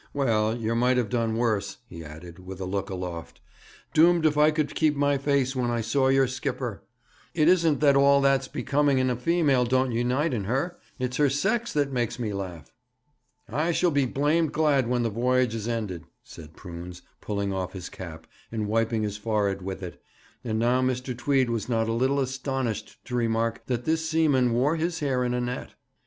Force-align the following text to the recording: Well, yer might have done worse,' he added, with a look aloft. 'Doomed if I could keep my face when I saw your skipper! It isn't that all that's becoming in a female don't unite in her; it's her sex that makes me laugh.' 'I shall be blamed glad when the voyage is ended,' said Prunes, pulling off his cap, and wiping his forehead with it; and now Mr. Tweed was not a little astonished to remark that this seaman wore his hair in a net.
Well, 0.15 0.57
yer 0.57 0.73
might 0.73 0.97
have 0.97 1.09
done 1.11 1.37
worse,' 1.37 1.77
he 1.85 2.03
added, 2.03 2.39
with 2.39 2.59
a 2.59 2.65
look 2.65 2.89
aloft. 2.89 3.39
'Doomed 3.93 4.25
if 4.25 4.35
I 4.35 4.49
could 4.49 4.73
keep 4.73 4.95
my 4.95 5.19
face 5.19 5.55
when 5.55 5.69
I 5.69 5.81
saw 5.81 6.07
your 6.07 6.25
skipper! 6.25 6.81
It 7.35 7.47
isn't 7.47 7.81
that 7.81 7.95
all 7.95 8.19
that's 8.19 8.47
becoming 8.47 8.97
in 8.97 9.11
a 9.11 9.15
female 9.15 9.63
don't 9.63 9.91
unite 9.91 10.33
in 10.33 10.45
her; 10.45 10.79
it's 10.97 11.17
her 11.17 11.29
sex 11.29 11.71
that 11.73 11.91
makes 11.91 12.17
me 12.17 12.33
laugh.' 12.33 12.73
'I 13.47 13.73
shall 13.73 13.91
be 13.91 14.07
blamed 14.07 14.53
glad 14.53 14.87
when 14.87 15.03
the 15.03 15.11
voyage 15.11 15.53
is 15.53 15.67
ended,' 15.67 16.05
said 16.23 16.55
Prunes, 16.57 17.03
pulling 17.21 17.53
off 17.53 17.73
his 17.73 17.87
cap, 17.87 18.25
and 18.51 18.65
wiping 18.65 19.03
his 19.03 19.17
forehead 19.17 19.61
with 19.61 19.83
it; 19.83 20.01
and 20.43 20.57
now 20.57 20.81
Mr. 20.81 21.15
Tweed 21.15 21.47
was 21.47 21.69
not 21.69 21.87
a 21.87 21.93
little 21.93 22.19
astonished 22.19 22.97
to 23.05 23.13
remark 23.15 23.67
that 23.67 23.85
this 23.85 24.09
seaman 24.09 24.51
wore 24.53 24.77
his 24.77 24.99
hair 24.99 25.23
in 25.23 25.35
a 25.35 25.39
net. 25.41 25.75